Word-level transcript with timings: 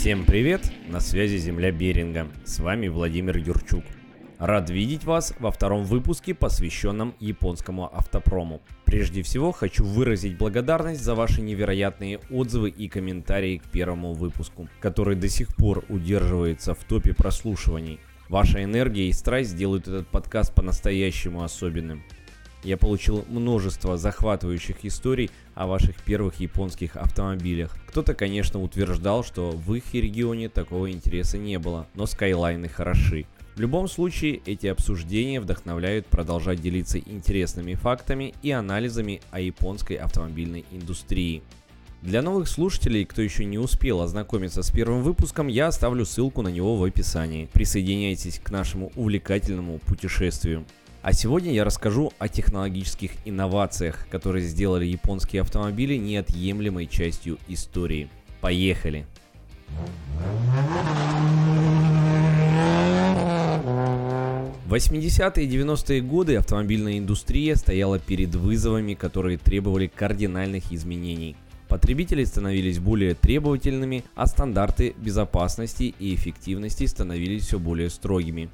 Всем 0.00 0.24
привет! 0.24 0.60
На 0.86 1.00
связи 1.00 1.38
Земля 1.38 1.72
Беринга. 1.72 2.28
С 2.44 2.60
вами 2.60 2.86
Владимир 2.86 3.36
Юрчук. 3.36 3.82
Рад 4.38 4.70
видеть 4.70 5.02
вас 5.02 5.34
во 5.40 5.50
втором 5.50 5.82
выпуске, 5.82 6.34
посвященном 6.34 7.16
японскому 7.18 7.92
автопрому. 7.92 8.62
Прежде 8.84 9.24
всего 9.24 9.50
хочу 9.50 9.84
выразить 9.84 10.38
благодарность 10.38 11.02
за 11.02 11.16
ваши 11.16 11.42
невероятные 11.42 12.20
отзывы 12.30 12.70
и 12.70 12.86
комментарии 12.86 13.58
к 13.58 13.64
первому 13.64 14.12
выпуску, 14.14 14.68
который 14.78 15.16
до 15.16 15.28
сих 15.28 15.48
пор 15.56 15.84
удерживается 15.88 16.76
в 16.76 16.84
топе 16.84 17.12
прослушиваний. 17.12 17.98
Ваша 18.28 18.62
энергия 18.62 19.08
и 19.08 19.12
страсть 19.12 19.56
делают 19.56 19.88
этот 19.88 20.06
подкаст 20.06 20.54
по-настоящему 20.54 21.42
особенным. 21.42 22.04
Я 22.64 22.76
получил 22.76 23.24
множество 23.28 23.96
захватывающих 23.96 24.84
историй 24.84 25.30
о 25.54 25.66
ваших 25.66 26.02
первых 26.02 26.40
японских 26.40 26.96
автомобилях. 26.96 27.76
Кто-то, 27.86 28.14
конечно, 28.14 28.60
утверждал, 28.60 29.22
что 29.22 29.50
в 29.52 29.74
их 29.74 29.94
регионе 29.94 30.48
такого 30.48 30.90
интереса 30.90 31.38
не 31.38 31.58
было, 31.58 31.86
но 31.94 32.06
скайлайны 32.06 32.68
хороши. 32.68 33.26
В 33.54 33.60
любом 33.60 33.88
случае, 33.88 34.40
эти 34.46 34.68
обсуждения 34.68 35.40
вдохновляют 35.40 36.06
продолжать 36.06 36.60
делиться 36.60 36.98
интересными 36.98 37.74
фактами 37.74 38.34
и 38.42 38.52
анализами 38.52 39.20
о 39.32 39.40
японской 39.40 39.94
автомобильной 39.94 40.64
индустрии. 40.70 41.42
Для 42.00 42.22
новых 42.22 42.48
слушателей, 42.48 43.04
кто 43.04 43.22
еще 43.22 43.44
не 43.44 43.58
успел 43.58 44.00
ознакомиться 44.00 44.62
с 44.62 44.70
первым 44.70 45.02
выпуском, 45.02 45.48
я 45.48 45.66
оставлю 45.66 46.04
ссылку 46.04 46.42
на 46.42 46.48
него 46.48 46.76
в 46.76 46.84
описании. 46.84 47.48
Присоединяйтесь 47.52 48.38
к 48.38 48.50
нашему 48.52 48.92
увлекательному 48.94 49.78
путешествию. 49.78 50.64
А 51.00 51.12
сегодня 51.12 51.52
я 51.52 51.64
расскажу 51.64 52.12
о 52.18 52.28
технологических 52.28 53.12
инновациях, 53.24 54.08
которые 54.10 54.44
сделали 54.44 54.84
японские 54.84 55.42
автомобили 55.42 55.96
неотъемлемой 55.96 56.86
частью 56.86 57.38
истории. 57.46 58.08
Поехали! 58.40 59.06
В 64.66 64.74
80-е 64.74 65.44
и 65.44 65.48
90-е 65.48 66.00
годы 66.02 66.36
автомобильная 66.36 66.98
индустрия 66.98 67.54
стояла 67.54 67.98
перед 67.98 68.34
вызовами, 68.34 68.94
которые 68.94 69.38
требовали 69.38 69.86
кардинальных 69.86 70.72
изменений. 70.72 71.36
Потребители 71.68 72.24
становились 72.24 72.78
более 72.78 73.14
требовательными, 73.14 74.04
а 74.14 74.26
стандарты 74.26 74.94
безопасности 74.98 75.94
и 75.98 76.14
эффективности 76.14 76.86
становились 76.86 77.46
все 77.46 77.58
более 77.58 77.88
строгими. 77.88 78.50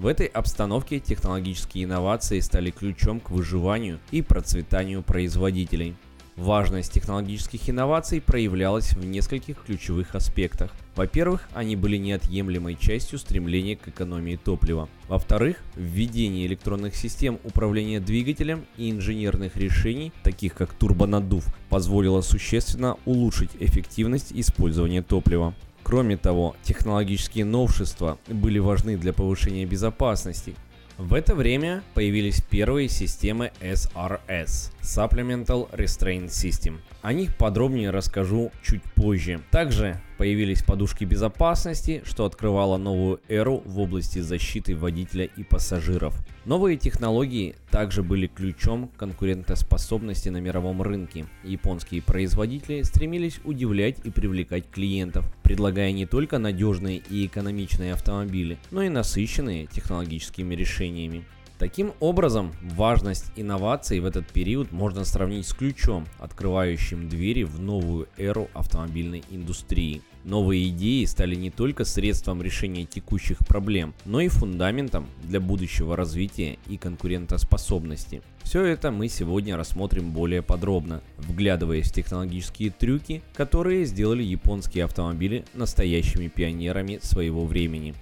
В 0.00 0.06
этой 0.06 0.28
обстановке 0.28 0.98
технологические 0.98 1.84
инновации 1.84 2.40
стали 2.40 2.70
ключом 2.70 3.20
к 3.20 3.28
выживанию 3.28 4.00
и 4.10 4.22
процветанию 4.22 5.02
производителей. 5.02 5.94
Важность 6.36 6.90
технологических 6.90 7.68
инноваций 7.68 8.22
проявлялась 8.22 8.94
в 8.94 9.04
нескольких 9.04 9.62
ключевых 9.62 10.14
аспектах. 10.14 10.70
Во-первых, 10.96 11.50
они 11.52 11.76
были 11.76 11.98
неотъемлемой 11.98 12.76
частью 12.76 13.18
стремления 13.18 13.76
к 13.76 13.88
экономии 13.88 14.36
топлива. 14.42 14.88
Во-вторых, 15.06 15.58
введение 15.76 16.46
электронных 16.46 16.96
систем 16.96 17.38
управления 17.44 18.00
двигателем 18.00 18.64
и 18.78 18.90
инженерных 18.90 19.58
решений, 19.58 20.14
таких 20.22 20.54
как 20.54 20.72
турбонаддув, 20.72 21.44
позволило 21.68 22.22
существенно 22.22 22.96
улучшить 23.04 23.50
эффективность 23.60 24.32
использования 24.32 25.02
топлива. 25.02 25.54
Кроме 25.90 26.16
того, 26.16 26.54
технологические 26.62 27.44
новшества 27.44 28.16
были 28.28 28.60
важны 28.60 28.96
для 28.96 29.12
повышения 29.12 29.64
безопасности. 29.64 30.54
В 30.98 31.14
это 31.14 31.34
время 31.34 31.82
появились 31.94 32.40
первые 32.40 32.88
системы 32.88 33.50
SRS– 33.60 34.72
Supplemental 34.82 35.68
Restraint 35.72 36.26
System. 36.26 36.78
О 37.02 37.12
них 37.12 37.36
подробнее 37.36 37.90
расскажу 37.90 38.52
чуть 38.62 38.84
позже. 38.94 39.40
Также 39.50 40.00
появились 40.20 40.62
подушки 40.62 41.04
безопасности, 41.04 42.02
что 42.04 42.26
открывало 42.26 42.76
новую 42.76 43.22
эру 43.26 43.62
в 43.64 43.80
области 43.80 44.18
защиты 44.18 44.76
водителя 44.76 45.24
и 45.24 45.42
пассажиров. 45.42 46.14
Новые 46.44 46.76
технологии 46.76 47.56
также 47.70 48.02
были 48.02 48.26
ключом 48.26 48.90
конкурентоспособности 48.98 50.28
на 50.28 50.36
мировом 50.36 50.82
рынке. 50.82 51.24
Японские 51.42 52.02
производители 52.02 52.82
стремились 52.82 53.40
удивлять 53.44 53.96
и 54.04 54.10
привлекать 54.10 54.68
клиентов, 54.70 55.24
предлагая 55.42 55.90
не 55.92 56.04
только 56.04 56.36
надежные 56.36 56.98
и 56.98 57.24
экономичные 57.24 57.94
автомобили, 57.94 58.58
но 58.70 58.82
и 58.82 58.90
насыщенные 58.90 59.68
технологическими 59.68 60.54
решениями. 60.54 61.24
Таким 61.60 61.92
образом, 62.00 62.52
важность 62.62 63.32
инноваций 63.36 64.00
в 64.00 64.06
этот 64.06 64.26
период 64.26 64.72
можно 64.72 65.04
сравнить 65.04 65.46
с 65.46 65.52
ключом, 65.52 66.06
открывающим 66.18 67.10
двери 67.10 67.42
в 67.42 67.60
новую 67.60 68.08
эру 68.16 68.48
автомобильной 68.54 69.22
индустрии. 69.30 70.00
Новые 70.24 70.70
идеи 70.70 71.04
стали 71.04 71.34
не 71.34 71.50
только 71.50 71.84
средством 71.84 72.40
решения 72.40 72.86
текущих 72.86 73.40
проблем, 73.40 73.92
но 74.06 74.22
и 74.22 74.28
фундаментом 74.28 75.06
для 75.22 75.38
будущего 75.38 75.96
развития 75.96 76.58
и 76.66 76.78
конкурентоспособности. 76.78 78.22
Все 78.42 78.64
это 78.64 78.90
мы 78.90 79.08
сегодня 79.08 79.54
рассмотрим 79.54 80.12
более 80.12 80.40
подробно, 80.40 81.02
вглядываясь 81.18 81.90
в 81.90 81.94
технологические 81.94 82.70
трюки, 82.70 83.20
которые 83.34 83.84
сделали 83.84 84.22
японские 84.22 84.84
автомобили 84.84 85.44
настоящими 85.52 86.28
пионерами 86.28 87.00
своего 87.02 87.44
времени. 87.44 87.94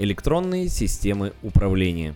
Электронные 0.00 0.70
системы 0.70 1.34
управления. 1.42 2.14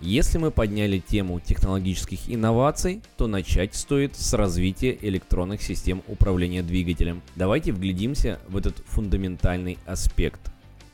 Если 0.00 0.38
мы 0.38 0.50
подняли 0.50 0.98
тему 0.98 1.40
технологических 1.40 2.20
инноваций, 2.34 3.02
то 3.18 3.26
начать 3.26 3.74
стоит 3.74 4.16
с 4.16 4.32
развития 4.32 4.96
электронных 5.02 5.60
систем 5.60 6.02
управления 6.08 6.62
двигателем. 6.62 7.20
Давайте 7.34 7.72
вглядимся 7.72 8.40
в 8.48 8.56
этот 8.56 8.78
фундаментальный 8.86 9.76
аспект. 9.84 10.40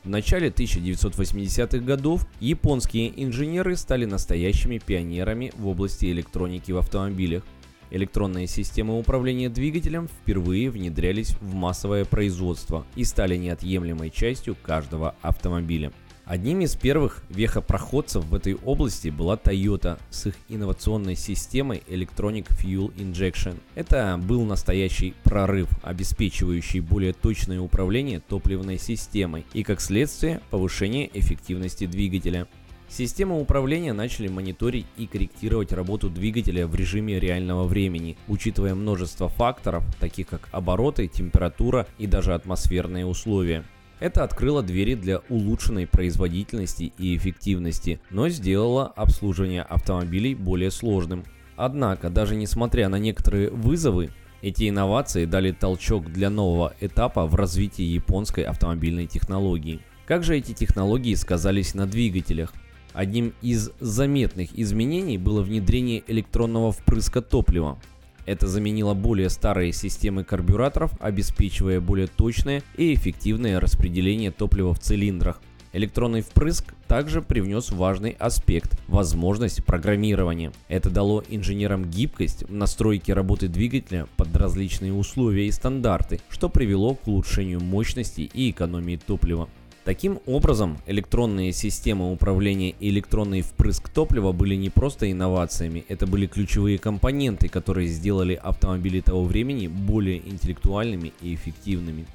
В 0.02 0.08
начале 0.08 0.48
1980-х 0.48 1.78
годов 1.78 2.26
японские 2.40 3.12
инженеры 3.22 3.76
стали 3.76 4.04
настоящими 4.04 4.78
пионерами 4.78 5.52
в 5.56 5.68
области 5.68 6.06
электроники 6.06 6.72
в 6.72 6.78
автомобилях. 6.78 7.44
Электронные 7.92 8.46
системы 8.46 8.98
управления 8.98 9.50
двигателем 9.50 10.08
впервые 10.08 10.70
внедрялись 10.70 11.36
в 11.42 11.52
массовое 11.52 12.06
производство 12.06 12.86
и 12.96 13.04
стали 13.04 13.36
неотъемлемой 13.36 14.08
частью 14.08 14.56
каждого 14.62 15.14
автомобиля. 15.20 15.92
Одним 16.24 16.62
из 16.62 16.74
первых 16.74 17.22
вехопроходцев 17.28 18.24
в 18.24 18.34
этой 18.34 18.54
области 18.54 19.08
была 19.08 19.36
Toyota 19.36 19.98
с 20.08 20.28
их 20.28 20.36
инновационной 20.48 21.16
системой 21.16 21.82
Electronic 21.86 22.46
Fuel 22.48 22.94
Injection. 22.94 23.58
Это 23.74 24.18
был 24.22 24.46
настоящий 24.46 25.12
прорыв, 25.22 25.68
обеспечивающий 25.82 26.80
более 26.80 27.12
точное 27.12 27.60
управление 27.60 28.20
топливной 28.20 28.78
системой 28.78 29.44
и, 29.52 29.62
как 29.62 29.82
следствие, 29.82 30.40
повышение 30.48 31.10
эффективности 31.12 31.84
двигателя. 31.84 32.46
Системы 32.92 33.40
управления 33.40 33.94
начали 33.94 34.28
мониторить 34.28 34.84
и 34.98 35.06
корректировать 35.06 35.72
работу 35.72 36.10
двигателя 36.10 36.66
в 36.66 36.74
режиме 36.74 37.18
реального 37.18 37.64
времени, 37.64 38.18
учитывая 38.28 38.74
множество 38.74 39.30
факторов, 39.30 39.82
таких 39.98 40.26
как 40.26 40.50
обороты, 40.52 41.08
температура 41.08 41.86
и 41.96 42.06
даже 42.06 42.34
атмосферные 42.34 43.06
условия. 43.06 43.64
Это 43.98 44.24
открыло 44.24 44.62
двери 44.62 44.94
для 44.94 45.20
улучшенной 45.30 45.86
производительности 45.86 46.92
и 46.98 47.16
эффективности, 47.16 47.98
но 48.10 48.28
сделало 48.28 48.88
обслуживание 48.88 49.62
автомобилей 49.62 50.34
более 50.34 50.70
сложным. 50.70 51.24
Однако, 51.56 52.10
даже 52.10 52.36
несмотря 52.36 52.90
на 52.90 52.96
некоторые 52.96 53.48
вызовы, 53.48 54.10
эти 54.42 54.68
инновации 54.68 55.24
дали 55.24 55.52
толчок 55.52 56.12
для 56.12 56.28
нового 56.28 56.74
этапа 56.78 57.26
в 57.26 57.36
развитии 57.36 57.84
японской 57.84 58.44
автомобильной 58.44 59.06
технологии. 59.06 59.80
Как 60.04 60.24
же 60.24 60.36
эти 60.36 60.52
технологии 60.52 61.14
сказались 61.14 61.72
на 61.72 61.86
двигателях? 61.86 62.52
Одним 62.92 63.32
из 63.40 63.70
заметных 63.80 64.50
изменений 64.58 65.18
было 65.18 65.42
внедрение 65.42 66.02
электронного 66.06 66.72
впрыска 66.72 67.22
топлива. 67.22 67.78
Это 68.26 68.46
заменило 68.46 68.94
более 68.94 69.30
старые 69.30 69.72
системы 69.72 70.24
карбюраторов, 70.24 70.92
обеспечивая 71.00 71.80
более 71.80 72.06
точное 72.06 72.62
и 72.76 72.94
эффективное 72.94 73.58
распределение 73.58 74.30
топлива 74.30 74.74
в 74.74 74.78
цилиндрах. 74.78 75.40
Электронный 75.74 76.20
впрыск 76.20 76.74
также 76.86 77.22
привнес 77.22 77.70
важный 77.70 78.10
аспект– 78.10 78.78
возможность 78.88 79.64
программирования. 79.64 80.52
Это 80.68 80.90
дало 80.90 81.24
инженерам 81.30 81.90
гибкость 81.90 82.44
в 82.44 82.52
настройке 82.52 83.14
работы 83.14 83.48
двигателя 83.48 84.06
под 84.18 84.36
различные 84.36 84.92
условия 84.92 85.46
и 85.46 85.50
стандарты, 85.50 86.20
что 86.28 86.50
привело 86.50 86.94
к 86.94 87.08
улучшению 87.08 87.60
мощности 87.60 88.20
и 88.20 88.50
экономии 88.50 88.96
топлива. 88.96 89.48
Таким 89.84 90.20
образом, 90.26 90.78
электронные 90.86 91.52
системы 91.52 92.12
управления 92.12 92.70
и 92.70 92.88
электронный 92.90 93.42
впрыск 93.42 93.88
топлива 93.88 94.30
были 94.30 94.54
не 94.54 94.70
просто 94.70 95.10
инновациями, 95.10 95.84
это 95.88 96.06
были 96.06 96.28
ключевые 96.28 96.78
компоненты, 96.78 97.48
которые 97.48 97.88
сделали 97.88 98.34
автомобили 98.34 99.00
того 99.00 99.24
времени 99.24 99.66
более 99.66 100.18
интеллектуальными 100.18 101.12
и 101.20 101.34
эффективными. 101.34 102.06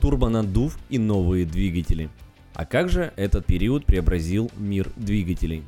Турбонаддув 0.00 0.76
и 0.88 0.98
новые 0.98 1.46
двигатели. 1.46 2.10
А 2.54 2.66
как 2.66 2.88
же 2.88 3.12
этот 3.14 3.46
период 3.46 3.84
преобразил 3.86 4.50
мир 4.56 4.90
двигателей? 4.96 5.62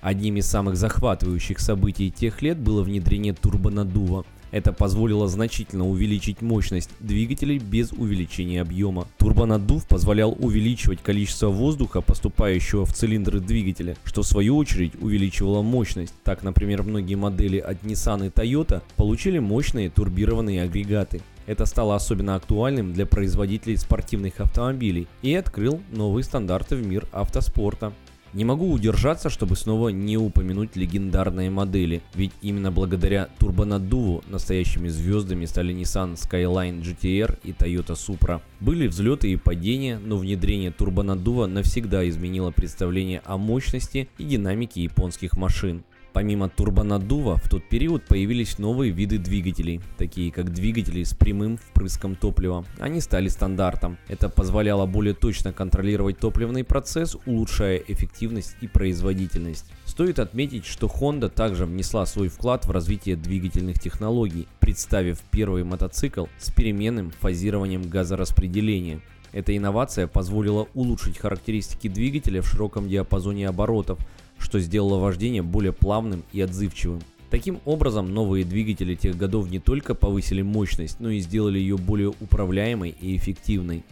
Одним 0.00 0.38
из 0.38 0.46
самых 0.46 0.76
захватывающих 0.76 1.60
событий 1.60 2.10
тех 2.10 2.42
лет 2.42 2.58
было 2.58 2.82
внедрение 2.82 3.32
турбонаддува. 3.32 4.24
Это 4.54 4.72
позволило 4.72 5.26
значительно 5.26 5.84
увеличить 5.84 6.40
мощность 6.40 6.90
двигателей 7.00 7.58
без 7.58 7.90
увеличения 7.90 8.60
объема. 8.60 9.08
Турбонаддув 9.18 9.84
позволял 9.88 10.36
увеличивать 10.38 11.02
количество 11.02 11.48
воздуха, 11.48 12.00
поступающего 12.00 12.86
в 12.86 12.92
цилиндры 12.92 13.40
двигателя, 13.40 13.96
что 14.04 14.22
в 14.22 14.26
свою 14.28 14.56
очередь 14.56 14.92
увеличивало 15.00 15.62
мощность. 15.62 16.14
Так, 16.22 16.44
например, 16.44 16.84
многие 16.84 17.16
модели 17.16 17.58
от 17.58 17.82
Nissan 17.82 18.28
и 18.28 18.30
Toyota 18.30 18.80
получили 18.94 19.40
мощные 19.40 19.90
турбированные 19.90 20.62
агрегаты. 20.62 21.20
Это 21.46 21.66
стало 21.66 21.96
особенно 21.96 22.36
актуальным 22.36 22.92
для 22.92 23.06
производителей 23.06 23.76
спортивных 23.76 24.38
автомобилей 24.38 25.08
и 25.22 25.34
открыл 25.34 25.80
новые 25.90 26.22
стандарты 26.22 26.76
в 26.76 26.86
мир 26.86 27.08
автоспорта. 27.10 27.92
Не 28.34 28.44
могу 28.44 28.72
удержаться, 28.72 29.30
чтобы 29.30 29.54
снова 29.54 29.90
не 29.90 30.16
упомянуть 30.16 30.74
легендарные 30.74 31.50
модели, 31.50 32.02
ведь 32.16 32.32
именно 32.42 32.72
благодаря 32.72 33.28
турбонаддуву 33.38 34.24
настоящими 34.28 34.88
звездами 34.88 35.44
стали 35.44 35.72
Nissan 35.72 36.14
Skyline 36.14 36.82
GTR 36.82 37.38
и 37.44 37.52
Toyota 37.52 37.94
Supra. 37.94 38.40
Были 38.58 38.88
взлеты 38.88 39.30
и 39.30 39.36
падения, 39.36 40.00
но 40.04 40.16
внедрение 40.16 40.72
турбонаддува 40.72 41.46
навсегда 41.46 42.08
изменило 42.08 42.50
представление 42.50 43.22
о 43.24 43.38
мощности 43.38 44.08
и 44.18 44.24
динамике 44.24 44.82
японских 44.82 45.36
машин. 45.36 45.84
Помимо 46.14 46.48
турбонаддува, 46.48 47.38
в 47.38 47.48
тот 47.48 47.68
период 47.68 48.04
появились 48.04 48.58
новые 48.58 48.92
виды 48.92 49.18
двигателей, 49.18 49.80
такие 49.98 50.30
как 50.30 50.52
двигатели 50.52 51.02
с 51.02 51.12
прямым 51.12 51.56
впрыском 51.56 52.14
топлива. 52.14 52.64
Они 52.78 53.00
стали 53.00 53.26
стандартом. 53.26 53.98
Это 54.06 54.28
позволяло 54.28 54.86
более 54.86 55.14
точно 55.14 55.52
контролировать 55.52 56.18
топливный 56.18 56.62
процесс, 56.62 57.16
улучшая 57.26 57.78
эффективность 57.78 58.54
и 58.60 58.68
производительность. 58.68 59.66
Стоит 59.86 60.20
отметить, 60.20 60.66
что 60.66 60.86
Honda 60.86 61.28
также 61.28 61.66
внесла 61.66 62.06
свой 62.06 62.28
вклад 62.28 62.64
в 62.64 62.70
развитие 62.70 63.16
двигательных 63.16 63.80
технологий, 63.80 64.46
представив 64.60 65.18
первый 65.32 65.64
мотоцикл 65.64 66.26
с 66.38 66.48
переменным 66.52 67.10
фазированием 67.10 67.88
газораспределения. 67.88 69.00
Эта 69.32 69.56
инновация 69.56 70.06
позволила 70.06 70.68
улучшить 70.74 71.18
характеристики 71.18 71.88
двигателя 71.88 72.40
в 72.40 72.46
широком 72.46 72.88
диапазоне 72.88 73.48
оборотов, 73.48 73.98
что 74.44 74.60
сделало 74.60 74.98
вождение 74.98 75.42
более 75.42 75.72
плавным 75.72 76.22
и 76.32 76.40
отзывчивым. 76.42 77.00
Таким 77.30 77.60
образом, 77.64 78.12
новые 78.12 78.44
двигатели 78.44 78.94
тех 78.94 79.16
годов 79.16 79.50
не 79.50 79.58
только 79.58 79.94
повысили 79.94 80.42
мощность, 80.42 81.00
но 81.00 81.08
и 81.10 81.18
сделали 81.18 81.58
ее 81.58 81.78
более 81.78 82.10
управляемой 82.10 82.94
и 83.00 83.16
эффективной. 83.16 83.84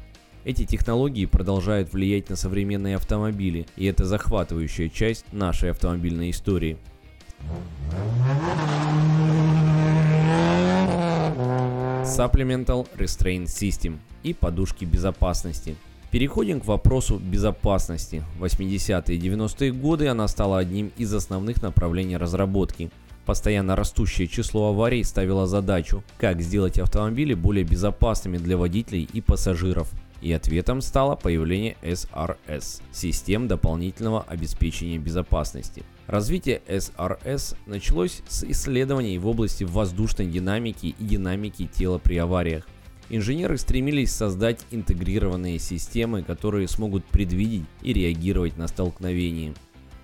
Эти 0.44 0.66
технологии 0.66 1.24
продолжают 1.24 1.92
влиять 1.92 2.28
на 2.28 2.36
современные 2.36 2.96
автомобили, 2.96 3.66
и 3.76 3.86
это 3.86 4.04
захватывающая 4.04 4.90
часть 4.90 5.24
нашей 5.32 5.70
автомобильной 5.70 6.30
истории. 6.30 6.76
Supplemental 12.04 12.86
Restraint 12.98 13.46
System 13.46 13.98
и 14.22 14.34
подушки 14.34 14.84
безопасности– 14.84 15.76
Переходим 16.12 16.60
к 16.60 16.66
вопросу 16.66 17.18
безопасности. 17.18 18.22
80-е 18.38 19.16
и 19.16 19.18
90-е 19.18 19.72
годы 19.72 20.08
она 20.08 20.28
стала 20.28 20.58
одним 20.58 20.92
из 20.98 21.14
основных 21.14 21.62
направлений 21.62 22.18
разработки. 22.18 22.90
Постоянно 23.24 23.76
растущее 23.76 24.28
число 24.28 24.68
аварий 24.68 25.04
ставило 25.04 25.46
задачу, 25.46 26.04
как 26.18 26.42
сделать 26.42 26.78
автомобили 26.78 27.32
более 27.32 27.64
безопасными 27.64 28.36
для 28.36 28.58
водителей 28.58 29.08
и 29.10 29.22
пассажиров. 29.22 29.90
И 30.20 30.30
ответом 30.34 30.82
стало 30.82 31.16
появление 31.16 31.78
SRS– 31.80 32.82
систем 32.92 33.48
дополнительного 33.48 34.22
обеспечения 34.28 34.98
безопасности. 34.98 35.82
Развитие 36.06 36.60
SRS 36.68 37.56
началось 37.64 38.20
с 38.28 38.44
исследований 38.44 39.16
в 39.16 39.26
области 39.26 39.64
воздушной 39.64 40.26
динамики 40.26 40.94
и 40.98 41.04
динамики 41.04 41.66
тела 41.66 41.96
при 41.96 42.18
авариях. 42.18 42.68
Инженеры 43.14 43.58
стремились 43.58 44.10
создать 44.10 44.64
интегрированные 44.70 45.58
системы, 45.58 46.22
которые 46.22 46.66
смогут 46.66 47.04
предвидеть 47.04 47.66
и 47.82 47.92
реагировать 47.92 48.56
на 48.56 48.66
столкновения. 48.68 49.52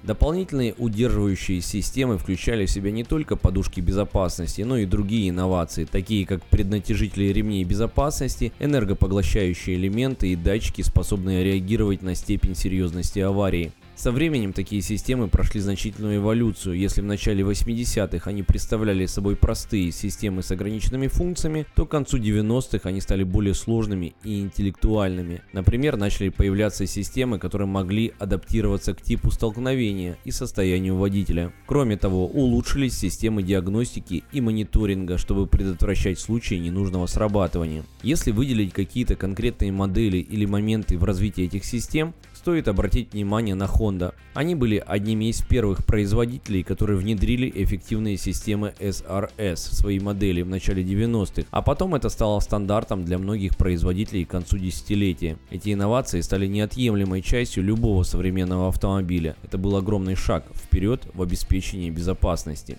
Дополнительные 0.03 0.75
удерживающие 0.77 1.63
системы 1.63 2.19
включали 2.19 2.67
в 2.67 2.71
себя 2.71 2.91
не 2.91 3.05
только 3.05 3.37
подушки 3.37 3.81
безопасности, 3.81 4.61
но 4.61 4.77
и 4.77 4.85
другие 4.85 5.31
инновации, 5.31 5.87
такие 5.87 6.27
как 6.27 6.45
преднатяжители 6.45 7.33
ремней 7.33 7.65
безопасности, 7.65 8.53
энергопоглощающие 8.59 9.77
элементы 9.77 10.29
и 10.29 10.37
датчики, 10.37 10.83
способные 10.83 11.43
реагировать 11.43 12.03
на 12.03 12.15
степень 12.15 12.55
серьезности 12.55 13.21
аварии. 13.21 13.73
Со 13.99 14.13
временем 14.13 14.53
такие 14.53 14.81
системы 14.81 15.27
прошли 15.27 15.61
значительную 15.61 16.19
эволюцию. 16.19 16.79
Если 16.79 17.01
в 17.01 17.05
начале 17.05 17.43
80-х 17.43 18.31
они 18.31 18.45
представляли 18.45 19.07
собой 19.07 19.35
простые 19.35 19.91
системы 19.91 20.45
с 20.45 20.53
ограниченными 20.53 21.09
функциями, 21.09 21.67
то 21.75 21.85
к 21.85 21.91
концу 21.91 22.17
90-х 22.17 22.89
они 22.89 23.01
стали 23.01 23.25
более 23.25 23.55
сложными 23.55 24.15
и 24.23 24.39
интеллектуальными. 24.39 25.43
Например, 25.53 25.97
начали 25.97 26.29
появляться 26.29 26.87
системы, 26.87 27.41
которые 27.41 27.67
могли 27.67 28.13
адаптироваться 28.21 28.95
к 28.95 29.03
типу 29.03 29.33
столкновения 29.33 30.17
и 30.25 30.31
состоянию 30.31 30.95
водителя. 30.95 31.53
Кроме 31.67 31.97
того, 31.97 32.29
улучшились 32.29 32.97
системы 32.97 33.43
диагностики 33.43 34.23
и 34.31 34.41
мониторинга, 34.41 35.19
чтобы 35.19 35.49
предотвращать 35.49 36.21
случаи 36.21 36.55
ненужного 36.55 37.07
срабатывания. 37.07 37.85
Если 38.05 38.31
выделить 38.31 38.73
какие-то 38.73 39.17
конкретные 39.17 39.73
модели 39.73 40.19
или 40.19 40.47
моменты 40.47 40.97
в 40.97 41.03
развитии 41.03 41.43
этих 41.43 41.65
систем, 41.65 42.15
стоит 42.39 42.69
обратить 42.69 43.13
внимание 43.13 43.57
на 43.57 43.65
Honda. 43.65 44.15
Они 44.33 44.55
были 44.55 44.83
одними 44.87 45.25
из 45.25 45.43
первых 45.43 45.85
производителей, 45.85 46.63
которые 46.63 46.97
внедрили 46.97 47.53
эффективные 47.53 48.17
системы 48.17 48.75
SRS 48.79 49.55
в 49.55 49.75
свои 49.75 49.99
модели 49.99 50.43
в 50.43 50.49
начале 50.49 50.85
90-х, 50.85 51.49
а 51.51 51.63
потом 51.63 51.97
это 51.97 52.09
стало 52.09 52.39
стандартом 52.39 53.05
для 53.05 53.19
многих 53.19 53.57
производителей 53.57 54.25
к 54.25 54.31
концу 54.31 54.57
десятилетия. 54.57 55.37
Эти 55.51 55.73
инновации 55.73 56.21
стали 56.21 56.47
неотъемлемой 56.47 57.23
частью 57.23 57.65
любого 57.65 58.05
современного 58.05 58.69
автомобиля. 58.69 59.35
Это 59.43 59.59
был 59.59 59.75
огромный 59.75 60.15
шаг 60.15 60.45
вперед 60.55 61.09
в 61.15 61.23
обеспечении 61.23 61.91
безопасности. 61.91 62.79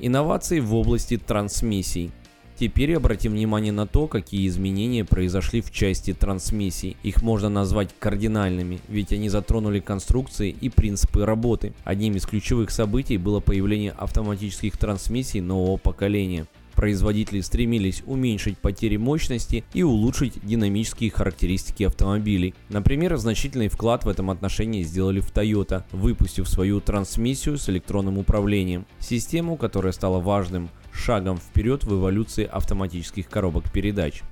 Инновации 0.00 0.60
в 0.60 0.74
области 0.74 1.18
трансмиссий. 1.18 2.12
Теперь 2.58 2.96
обратим 2.96 3.32
внимание 3.32 3.72
на 3.72 3.86
то, 3.86 4.06
какие 4.06 4.48
изменения 4.48 5.04
произошли 5.04 5.60
в 5.60 5.70
части 5.70 6.14
трансмиссий. 6.14 6.96
Их 7.02 7.22
можно 7.22 7.50
назвать 7.50 7.90
кардинальными, 7.98 8.80
ведь 8.88 9.12
они 9.12 9.28
затронули 9.28 9.78
конструкции 9.78 10.56
и 10.58 10.70
принципы 10.70 11.26
работы. 11.26 11.74
Одним 11.84 12.16
из 12.16 12.24
ключевых 12.24 12.70
событий 12.70 13.18
было 13.18 13.40
появление 13.40 13.90
автоматических 13.92 14.78
трансмиссий 14.78 15.40
нового 15.40 15.76
поколения. 15.76 16.46
Производители 16.76 17.40
стремились 17.40 18.02
уменьшить 18.04 18.58
потери 18.58 18.96
мощности 18.96 19.64
и 19.72 19.82
улучшить 19.82 20.34
динамические 20.42 21.10
характеристики 21.10 21.84
автомобилей. 21.84 22.54
Например, 22.68 23.16
значительный 23.16 23.68
вклад 23.68 24.04
в 24.04 24.08
этом 24.10 24.30
отношении 24.30 24.82
сделали 24.82 25.20
в 25.20 25.32
Toyota, 25.32 25.84
выпустив 25.92 26.46
свою 26.46 26.80
трансмиссию 26.80 27.56
с 27.56 27.70
электронным 27.70 28.18
управлением. 28.18 28.84
Систему, 28.98 29.56
которая 29.56 29.94
стала 29.94 30.20
важным 30.20 30.68
шагом 30.96 31.38
вперед 31.38 31.84
в 31.84 31.94
эволюции 31.94 32.48
автоматических 32.50 33.28
коробок 33.28 33.70
передач. 33.70 34.22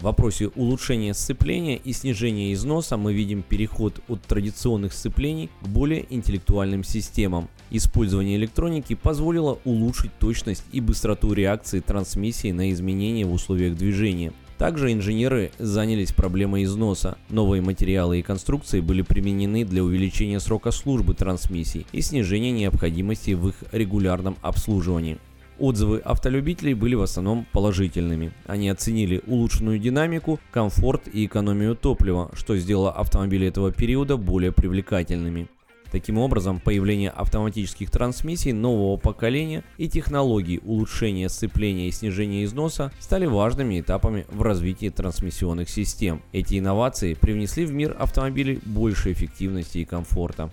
В 0.00 0.04
вопросе 0.04 0.48
улучшения 0.48 1.14
сцепления 1.14 1.76
и 1.76 1.92
снижения 1.92 2.52
износа 2.52 2.96
мы 2.96 3.14
видим 3.14 3.42
переход 3.42 4.00
от 4.08 4.20
традиционных 4.22 4.92
сцеплений 4.92 5.48
к 5.62 5.68
более 5.68 6.04
интеллектуальным 6.10 6.84
системам. 6.84 7.48
Использование 7.70 8.36
электроники 8.36 8.94
позволило 8.94 9.58
улучшить 9.64 10.10
точность 10.18 10.64
и 10.72 10.80
быстроту 10.80 11.32
реакции 11.32 11.80
трансмиссии 11.80 12.50
на 12.52 12.70
изменения 12.72 13.24
в 13.24 13.32
условиях 13.32 13.76
движения. 13.76 14.32
Также 14.58 14.92
инженеры 14.92 15.50
занялись 15.58 16.12
проблемой 16.12 16.64
износа. 16.64 17.16
Новые 17.28 17.60
материалы 17.62 18.18
и 18.18 18.22
конструкции 18.22 18.80
были 18.80 19.02
применены 19.02 19.64
для 19.64 19.82
увеличения 19.82 20.38
срока 20.38 20.70
службы 20.70 21.14
трансмиссий 21.14 21.86
и 21.92 22.00
снижения 22.02 22.52
необходимости 22.52 23.32
в 23.32 23.48
их 23.48 23.56
регулярном 23.72 24.36
обслуживании. 24.42 25.18
Отзывы 25.58 25.98
автолюбителей 25.98 26.74
были 26.74 26.94
в 26.94 27.02
основном 27.02 27.46
положительными. 27.52 28.32
Они 28.46 28.68
оценили 28.68 29.22
улучшенную 29.26 29.78
динамику, 29.78 30.40
комфорт 30.50 31.02
и 31.12 31.26
экономию 31.26 31.76
топлива, 31.76 32.30
что 32.34 32.56
сделало 32.56 32.92
автомобили 32.92 33.46
этого 33.46 33.72
периода 33.72 34.16
более 34.16 34.52
привлекательными. 34.52 35.48
Таким 35.94 36.18
образом, 36.18 36.58
появление 36.58 37.10
автоматических 37.10 37.88
трансмиссий 37.88 38.50
нового 38.50 38.96
поколения 38.96 39.62
и 39.78 39.88
технологий 39.88 40.60
улучшения 40.64 41.28
сцепления 41.28 41.86
и 41.86 41.92
снижения 41.92 42.42
износа 42.42 42.90
стали 42.98 43.26
важными 43.26 43.80
этапами 43.80 44.26
в 44.28 44.42
развитии 44.42 44.88
трансмиссионных 44.88 45.68
систем. 45.68 46.20
Эти 46.32 46.58
инновации 46.58 47.14
привнесли 47.14 47.64
в 47.64 47.72
мир 47.72 47.94
автомобилей 47.96 48.58
больше 48.64 49.12
эффективности 49.12 49.78
и 49.78 49.84
комфорта. 49.84 50.50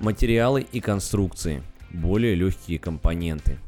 Материалы 0.00 0.66
и 0.72 0.80
конструкции. 0.80 1.62
более 1.92 2.34
легкие 2.34 2.78
компоненты. 2.78 3.58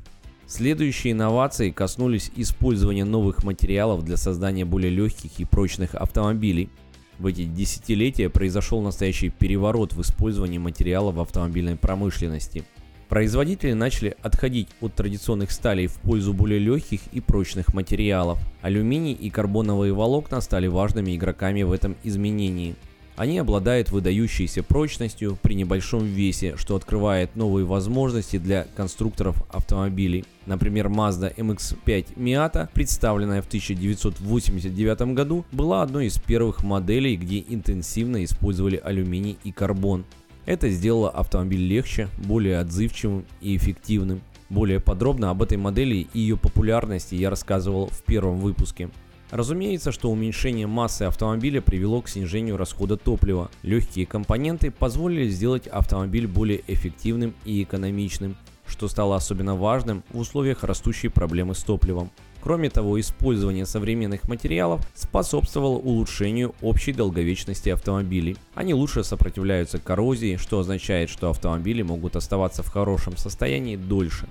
Следующие 0.46 1.12
инновации 1.12 1.70
коснулись 1.70 2.30
использования 2.36 3.04
новых 3.04 3.44
материалов 3.44 4.02
для 4.02 4.16
создания 4.16 4.64
более 4.64 4.90
легких 4.90 5.38
и 5.40 5.44
прочных 5.44 5.94
автомобилей. 5.94 6.70
В 7.18 7.26
эти 7.26 7.44
десятилетия 7.44 8.30
произошел 8.30 8.80
настоящий 8.80 9.28
переворот 9.28 9.92
в 9.92 10.00
использовании 10.00 10.56
материалов 10.56 11.16
в 11.16 11.20
автомобильной 11.20 11.76
промышленности. 11.76 12.64
Производители 13.10 13.74
начали 13.74 14.16
отходить 14.22 14.68
от 14.80 14.94
традиционных 14.94 15.50
сталей 15.50 15.86
в 15.86 15.96
пользу 15.96 16.32
более 16.32 16.60
легких 16.60 17.00
и 17.12 17.20
прочных 17.20 17.74
материалов. 17.74 18.38
Алюминий 18.62 19.12
и 19.12 19.28
карбоновые 19.28 19.92
волокна 19.92 20.40
стали 20.40 20.66
важными 20.66 21.14
игроками 21.14 21.62
в 21.62 21.72
этом 21.72 21.94
изменении– 22.04 22.74
они 23.16 23.38
обладают 23.38 23.90
выдающейся 23.90 24.62
прочностью 24.62 25.38
при 25.42 25.54
небольшом 25.54 26.04
весе, 26.04 26.56
что 26.56 26.76
открывает 26.76 27.36
новые 27.36 27.66
возможности 27.66 28.38
для 28.38 28.66
конструкторов 28.74 29.42
автомобилей. 29.50 30.24
Например, 30.46 30.88
Mazda 30.88 31.34
MX-5 31.36 32.16
Miata, 32.16 32.68
представленная 32.72 33.42
в 33.42 33.46
1989 33.46 35.14
году, 35.14 35.44
была 35.52 35.82
одной 35.82 36.06
из 36.06 36.18
первых 36.18 36.64
моделей, 36.64 37.16
где 37.16 37.44
интенсивно 37.46 38.24
использовали 38.24 38.80
алюминий 38.82 39.38
и 39.44 39.52
карбон. 39.52 40.04
Это 40.46 40.70
сделало 40.70 41.10
автомобиль 41.10 41.66
легче, 41.66 42.08
более 42.18 42.58
отзывчивым 42.58 43.24
и 43.40 43.56
эффективным. 43.56 44.22
Более 44.48 44.80
подробно 44.80 45.30
об 45.30 45.42
этой 45.42 45.56
модели 45.56 46.06
и 46.12 46.18
ее 46.18 46.36
популярности 46.36 47.14
я 47.14 47.30
рассказывал 47.30 47.86
в 47.86 48.02
первом 48.02 48.38
выпуске. 48.40 48.90
Разумеется, 49.32 49.92
что 49.92 50.10
уменьшение 50.10 50.66
массы 50.66 51.04
автомобиля 51.04 51.62
привело 51.62 52.02
к 52.02 52.08
снижению 52.10 52.58
расхода 52.58 52.98
топлива. 52.98 53.50
Легкие 53.62 54.04
компоненты 54.04 54.70
позволили 54.70 55.26
сделать 55.30 55.66
автомобиль 55.66 56.26
более 56.26 56.62
эффективным 56.66 57.34
и 57.46 57.62
экономичным, 57.62 58.36
что 58.66 58.88
стало 58.88 59.16
особенно 59.16 59.56
важным 59.56 60.04
в 60.10 60.18
условиях 60.18 60.64
растущей 60.64 61.08
проблемы 61.08 61.54
с 61.54 61.62
топливом. 61.62 62.10
Кроме 62.42 62.68
того, 62.68 63.00
использование 63.00 63.64
современных 63.64 64.28
материалов 64.28 64.86
способствовало 64.94 65.78
улучшению 65.78 66.54
общей 66.60 66.92
долговечности 66.92 67.70
автомобилей. 67.70 68.36
Они 68.54 68.74
лучше 68.74 69.02
сопротивляются 69.02 69.78
коррозии, 69.78 70.36
что 70.36 70.58
означает, 70.58 71.08
что 71.08 71.30
автомобили 71.30 71.80
могут 71.80 72.16
оставаться 72.16 72.62
в 72.62 72.68
хорошем 72.68 73.16
состоянии 73.16 73.76
дольше. 73.76 74.28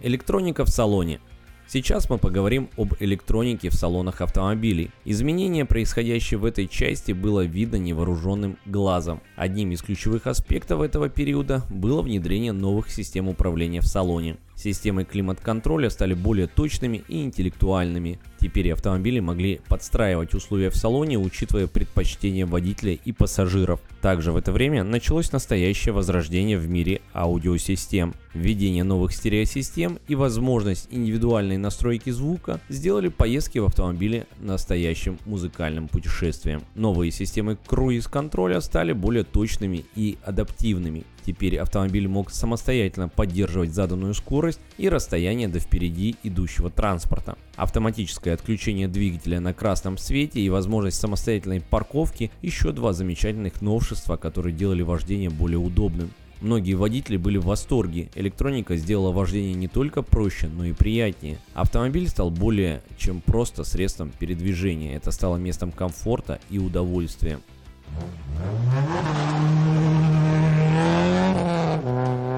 Электроника 0.00 0.64
в 0.64 0.68
салоне. 0.68 1.20
Сейчас 1.66 2.08
мы 2.08 2.18
поговорим 2.18 2.70
об 2.78 2.94
электронике 3.00 3.68
в 3.68 3.74
салонах 3.74 4.20
автомобилей. 4.20 4.90
Изменение, 5.04 5.64
происходящее 5.66 6.38
в 6.38 6.44
этой 6.44 6.66
части, 6.66 7.12
было 7.12 7.44
видно 7.44 7.76
невооруженным 7.76 8.56
глазом. 8.64 9.20
Одним 9.36 9.72
из 9.72 9.82
ключевых 9.82 10.26
аспектов 10.26 10.80
этого 10.80 11.08
периода 11.08 11.62
было 11.68 12.00
внедрение 12.00 12.52
новых 12.52 12.90
систем 12.90 13.28
управления 13.28 13.80
в 13.80 13.86
салоне. 13.86 14.38
Системы 14.58 15.04
климат-контроля 15.04 15.88
стали 15.88 16.14
более 16.14 16.48
точными 16.48 17.04
и 17.06 17.22
интеллектуальными. 17.22 18.18
Теперь 18.40 18.72
автомобили 18.72 19.20
могли 19.20 19.60
подстраивать 19.68 20.34
условия 20.34 20.70
в 20.70 20.76
салоне, 20.76 21.16
учитывая 21.16 21.68
предпочтения 21.68 22.44
водителя 22.44 22.94
и 22.94 23.12
пассажиров. 23.12 23.80
Также 24.02 24.32
в 24.32 24.36
это 24.36 24.50
время 24.50 24.82
началось 24.82 25.30
настоящее 25.30 25.92
возрождение 25.92 26.58
в 26.58 26.68
мире 26.68 27.02
аудиосистем. 27.14 28.14
Введение 28.34 28.82
новых 28.82 29.12
стереосистем 29.12 30.00
и 30.08 30.16
возможность 30.16 30.88
индивидуальной 30.90 31.56
настройки 31.56 32.10
звука 32.10 32.60
сделали 32.68 33.08
поездки 33.08 33.58
в 33.58 33.66
автомобиле 33.66 34.26
настоящим 34.40 35.18
музыкальным 35.24 35.86
путешествием. 35.86 36.62
Новые 36.74 37.12
системы 37.12 37.56
круиз-контроля 37.64 38.60
стали 38.60 38.92
более 38.92 39.22
точными 39.22 39.84
и 39.94 40.18
адаптивными. 40.24 41.04
Теперь 41.28 41.58
автомобиль 41.58 42.08
мог 42.08 42.30
самостоятельно 42.30 43.10
поддерживать 43.10 43.74
заданную 43.74 44.14
скорость 44.14 44.60
и 44.78 44.88
расстояние 44.88 45.46
до 45.46 45.58
впереди 45.58 46.16
идущего 46.22 46.70
транспорта. 46.70 47.36
Автоматическое 47.56 48.32
отключение 48.32 48.88
двигателя 48.88 49.38
на 49.38 49.52
красном 49.52 49.98
свете 49.98 50.40
и 50.40 50.48
возможность 50.48 50.98
самостоятельной 50.98 51.60
парковки– 51.60 52.30
еще 52.40 52.72
два 52.72 52.94
замечательных 52.94 53.60
новшества, 53.60 54.16
которые 54.16 54.54
делали 54.54 54.80
вождение 54.80 55.28
более 55.28 55.58
удобным. 55.58 56.12
Многие 56.40 56.72
водители 56.72 57.18
были 57.18 57.36
в 57.36 57.44
восторге. 57.44 58.08
Электроника 58.14 58.76
сделала 58.76 59.12
вождение 59.12 59.52
не 59.52 59.68
только 59.68 60.00
проще, 60.00 60.48
но 60.48 60.64
и 60.64 60.72
приятнее. 60.72 61.36
Автомобиль 61.52 62.08
стал 62.08 62.30
более 62.30 62.80
чем 62.96 63.20
просто 63.20 63.64
средством 63.64 64.12
передвижения. 64.18 64.96
Это 64.96 65.10
стало 65.10 65.36
местом 65.36 65.72
комфорта 65.72 66.40
и 66.48 66.58
удовольствия. 66.58 67.38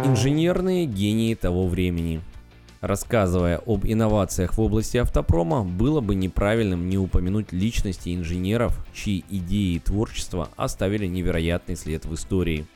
Инженерные 0.04 0.86
гении 0.86 1.34
того 1.34 1.66
времени. 1.66 2.22
Рассказывая 2.80 3.58
об 3.58 3.84
инновациях 3.84 4.54
в 4.54 4.60
области 4.60 4.96
автопрома, 4.96 5.62
было 5.62 6.00
бы 6.00 6.14
неправильным 6.14 6.88
не 6.88 6.96
упомянуть 6.96 7.52
личности 7.52 8.14
инженеров, 8.14 8.84
чьи 8.94 9.24
идеи 9.28 9.74
и 9.74 9.78
творчество 9.78 10.48
оставили 10.56 11.06
невероятный 11.06 11.76
след 11.76 12.06
в 12.06 12.14
истории. 12.14 12.66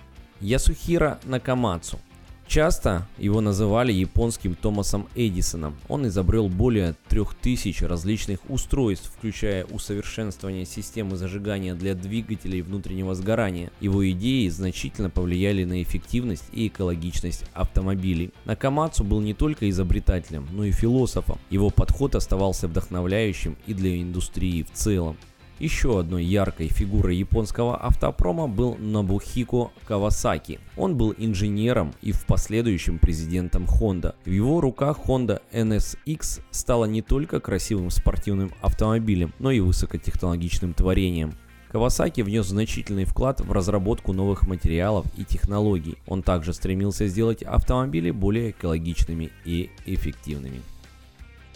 Ясухира 0.41 1.19
Накамацу– 1.25 1.99
Часто 2.47 3.07
его 3.19 3.41
называли 3.41 3.93
японским 3.93 4.55
Томасом 4.55 5.09
Эдисоном. 5.15 5.77
Он 5.89 6.07
изобрел 6.07 6.49
более 6.49 6.95
3000 7.09 7.85
различных 7.85 8.39
устройств, 8.49 9.11
включая 9.17 9.65
усовершенствование 9.65 10.67
системы 10.67 11.17
зажигания 11.17 11.75
для 11.75 11.95
двигателей 11.95 12.61
внутреннего 12.61 13.15
сгорания. 13.15 13.71
Его 13.81 14.09
идеи 14.11 14.49
значительно 14.49 15.11
повлияли 15.11 15.65
на 15.65 15.83
эффективность 15.83 16.45
и 16.53 16.69
экологичность 16.69 17.45
автомобилей. 17.55 18.31
Накамацу 18.45 19.05
был 19.05 19.21
не 19.21 19.35
только 19.35 19.69
изобретателем, 19.71 20.47
но 20.53 20.65
и 20.65 20.73
философом. 20.73 21.39
Его 21.51 21.71
подход 21.71 22.15
оставался 22.15 22.69
вдохновляющим 22.69 23.57
и 23.67 23.75
для 23.75 24.01
индустрии 24.01 24.63
в 24.63 24.71
целом. 24.73 25.17
Еще 25.61 26.01
одной 26.01 26.25
яркой 26.25 26.67
фигурой 26.67 27.17
японского 27.17 27.77
автопрома 27.77 28.49
был 28.49 28.77
Набухико 28.77 29.71
Кавасаки. 29.87 30.59
Он 30.77 30.97
был 30.97 31.15
инженером 31.17 31.95
и 32.03 32.11
в 32.11 32.27
последующем 32.27 32.99
президентом 32.99 33.65
Honda. 33.65 34.17
В 34.25 34.31
его 34.31 34.61
руках 34.61 34.99
Honda 35.07 35.41
NSX 35.53 36.43
стала 36.51 36.87
не 36.87 37.03
только 37.03 37.39
красивым 37.39 37.91
спортивным 37.91 38.53
автомобилем, 38.63 39.33
но 39.39 39.53
и 39.53 39.61
высокотехнологичным 39.61 40.75
творением. 40.75 41.35
Кавасаки 41.71 42.23
внес 42.23 42.47
значительный 42.47 43.05
вклад 43.05 43.41
в 43.41 43.53
разработку 43.53 44.13
новых 44.13 44.47
материалов 44.49 45.07
и 45.17 45.25
технологий. 45.25 45.99
Он 46.07 46.23
также 46.23 46.53
стремился 46.53 47.07
сделать 47.07 47.43
автомобили 47.45 48.11
более 48.11 48.51
экологичными 48.51 49.31
и 49.45 49.71
эффективными. 49.87 50.63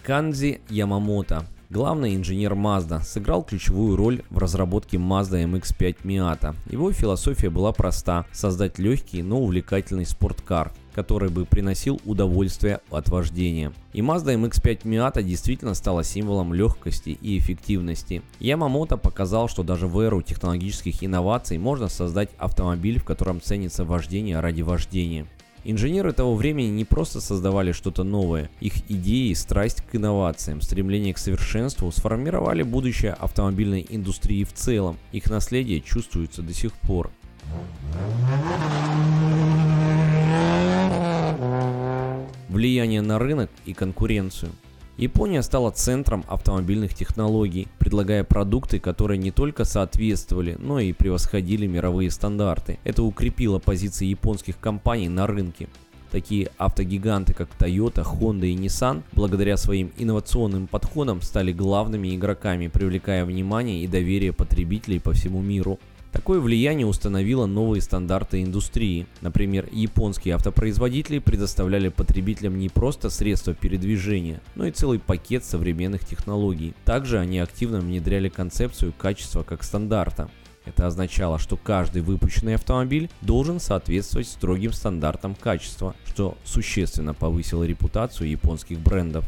Канзи 0.05 0.61
Ямамото 0.71 1.45
Главный 1.71 2.17
инженер 2.17 2.55
Mazda 2.55 3.03
сыграл 3.03 3.43
ключевую 3.43 3.95
роль 3.95 4.23
в 4.31 4.39
разработке 4.39 4.97
Mazda 4.97 5.45
MX-5 5.45 5.99
Miata. 6.03 6.57
Его 6.71 6.93
философия 6.93 7.51
была 7.51 7.73
проста– 7.73 8.25
создать 8.33 8.79
легкий, 8.79 9.23
но 9.23 9.39
увлекательный 9.43 10.07
спорткар, 10.07 10.73
который 10.95 11.29
бы 11.29 11.45
приносил 11.45 12.01
удовольствие 12.07 12.81
от 12.89 13.11
вождения. 13.11 13.75
И 13.93 14.01
Mazda 14.01 14.35
MX-5 14.43 14.85
Miata 14.85 15.23
действительно 15.23 15.75
стала 15.75 16.05
символом 16.05 16.55
легкости 16.55 17.11
и 17.11 17.37
эффективности. 17.37 18.23
Ямамото 18.41 18.97
показал, 18.97 19.51
что 19.51 19.63
даже 19.63 19.89
в 19.89 20.01
эру 20.01 20.23
технологических 20.23 21.05
инноваций 21.05 21.59
можно 21.59 21.89
создать 21.89 22.31
автомобиль, 22.39 22.99
в 22.99 23.05
котором 23.05 23.43
ценится 23.43 23.85
вождение 23.85 24.41
ради 24.41 24.63
вождения. 24.63 25.27
Инженеры 25.65 26.13
того 26.13 26.35
времени 26.35 26.69
не 26.69 26.85
просто 26.85 27.21
создавали 27.21 27.73
что-то 27.73 28.05
новое, 28.05 28.51
их 28.61 28.91
идеи, 28.91 29.33
страсть 29.35 29.83
к 29.83 29.97
инновациям, 29.97 30.61
стремление 30.61 31.15
к 31.15 31.19
совершенству 31.19 31.91
сформировали 31.91 32.63
будущее 32.63 33.13
автомобильной 33.13 33.85
индустрии 33.89 34.45
в 34.45 34.53
целом. 34.53 34.97
Их 35.13 35.29
наследие 35.31 35.81
чувствуется 35.81 36.43
до 36.43 36.55
сих 36.55 36.73
пор. 36.75 37.11
Влияние 42.49 43.03
на 43.03 43.19
рынок 43.19 43.51
и 43.67 43.75
конкуренцию– 43.75 44.53
Япония 44.99 45.43
стала 45.43 45.71
центром 45.71 46.25
автомобильных 46.27 46.93
технологий, 46.93 47.69
предлагая 47.79 48.25
продукты, 48.25 48.81
которые 48.81 49.17
не 49.17 49.31
только 49.31 49.65
соответствовали, 49.65 50.57
но 50.59 50.81
и 50.81 50.93
превосходили 50.93 51.69
мировые 51.69 52.11
стандарты. 52.11 52.81
Это 52.83 53.05
укрепило 53.05 53.61
позиции 53.61 54.07
японских 54.07 54.59
компаний 54.59 55.09
на 55.09 55.29
рынке. 55.29 55.69
Такие 56.11 56.51
автогиганты, 56.59 57.33
как 57.33 57.49
Toyota, 57.61 58.03
Honda 58.03 58.47
и 58.47 58.57
Nissan, 58.57 59.03
благодаря 59.13 59.57
своим 59.57 59.93
инновационным 59.99 60.67
подходам 60.67 61.23
стали 61.23 61.53
главными 61.53 62.17
игроками, 62.17 62.67
привлекая 62.67 63.25
внимание 63.25 63.85
и 63.85 63.87
доверие 63.87 64.33
потребителей 64.33 64.99
по 64.99 65.13
всему 65.13 65.41
миру. 65.41 65.79
Такое 66.13 66.41
влияние 66.41 66.87
установило 66.87 67.47
новые 67.47 67.83
стандарты 67.83 68.43
индустрии. 68.43 69.07
Например, 69.21 69.69
японские 69.71 70.35
автопроизводители 70.35 71.19
предоставляли 71.19 71.91
потребителям 71.91 72.59
не 72.59 72.69
просто 72.71 73.11
средства 73.11 73.55
передвижения, 73.55 74.41
но 74.55 74.67
и 74.67 74.71
целый 74.71 74.99
пакет 74.99 75.45
современных 75.45 76.05
технологий. 76.07 76.75
Также 76.85 77.19
они 77.19 77.39
активно 77.39 77.81
внедряли 77.81 78.29
концепцию 78.29 78.95
качества 78.97 79.43
как 79.43 79.63
стандарта. 79.63 80.31
Это 80.65 80.87
означало, 80.87 81.39
что 81.39 81.57
каждый 81.57 82.03
выпущенный 82.03 82.55
автомобиль 82.55 83.11
должен 83.23 83.59
соответствовать 83.61 84.29
строгим 84.29 84.73
стандартам 84.73 85.35
качества, 85.35 85.95
что 86.07 86.37
существенно 86.45 87.15
повысило 87.15 87.65
репутацию 87.65 88.29
японских 88.29 88.79
брендов. 88.79 89.25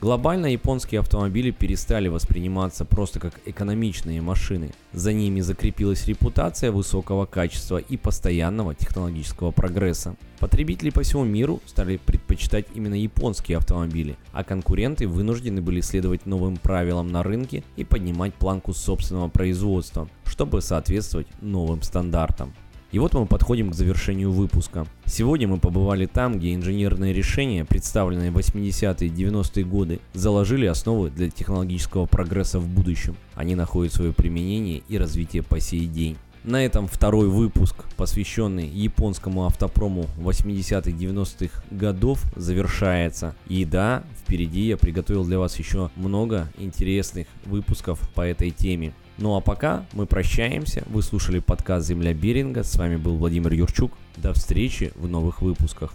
Глобально 0.00 0.46
японские 0.46 1.00
автомобили 1.00 1.50
перестали 1.50 2.06
восприниматься 2.06 2.84
просто 2.84 3.18
как 3.18 3.34
экономичные 3.46 4.22
машины. 4.22 4.70
За 4.92 5.12
ними 5.12 5.40
закрепилась 5.40 6.06
репутация 6.06 6.70
высокого 6.70 7.26
качества 7.26 7.78
и 7.78 7.96
постоянного 7.96 8.76
технологического 8.76 9.50
прогресса. 9.50 10.14
Потребители 10.38 10.90
по 10.90 11.02
всему 11.02 11.24
миру 11.24 11.60
стали 11.66 11.96
предпочитать 11.96 12.66
именно 12.76 12.94
японские 12.94 13.58
автомобили, 13.58 14.16
а 14.32 14.44
конкуренты 14.44 15.08
вынуждены 15.08 15.62
были 15.62 15.80
следовать 15.80 16.26
новым 16.26 16.58
правилам 16.58 17.08
на 17.08 17.24
рынке 17.24 17.64
и 17.74 17.82
поднимать 17.82 18.34
планку 18.34 18.74
собственного 18.74 19.26
производства, 19.26 20.08
чтобы 20.24 20.62
соответствовать 20.62 21.26
новым 21.40 21.82
стандартам. 21.82 22.54
И 22.90 22.98
вот 22.98 23.12
мы 23.12 23.26
подходим 23.26 23.70
к 23.70 23.74
завершению 23.74 24.32
выпуска. 24.32 24.86
Сегодня 25.04 25.46
мы 25.46 25.58
побывали 25.58 26.06
там, 26.06 26.38
где 26.38 26.54
инженерные 26.54 27.12
решения, 27.12 27.66
представленные 27.66 28.30
в 28.30 28.38
80-е 28.38 29.08
и 29.08 29.10
90-е 29.10 29.64
годы, 29.64 30.00
заложили 30.14 30.64
основы 30.64 31.10
для 31.10 31.28
технологического 31.28 32.06
прогресса 32.06 32.58
в 32.60 32.66
будущем. 32.66 33.16
Они 33.34 33.54
находят 33.54 33.92
свое 33.92 34.14
применение 34.14 34.82
и 34.88 34.96
развитие 34.96 35.42
по 35.42 35.60
сей 35.60 35.86
день. 35.86 36.16
На 36.44 36.64
этом 36.64 36.86
второй 36.86 37.28
выпуск, 37.28 37.84
посвященный 37.96 38.66
японскому 38.66 39.44
автопрому 39.44 40.06
80-х 40.18 40.90
90-х 40.90 41.62
годов, 41.70 42.22
завершается. 42.36 43.34
И 43.48 43.66
да, 43.66 44.02
впереди 44.22 44.62
я 44.62 44.78
приготовил 44.78 45.26
для 45.26 45.38
вас 45.38 45.58
еще 45.58 45.90
много 45.94 46.48
интересных 46.56 47.26
выпусков 47.44 48.00
по 48.14 48.22
этой 48.22 48.50
теме. 48.50 48.94
Ну 49.18 49.34
а 49.34 49.40
пока 49.40 49.84
мы 49.94 50.06
прощаемся. 50.06 50.84
Вы 50.86 51.02
слушали 51.02 51.40
подкаст 51.40 51.88
«Земля 51.88 52.14
Беринга». 52.14 52.62
С 52.62 52.76
вами 52.76 52.94
был 52.94 53.16
Владимир 53.16 53.52
Юрчук. 53.52 53.90
До 54.16 54.32
встречи 54.32 54.92
в 54.94 55.08
новых 55.08 55.42
выпусках. 55.42 55.92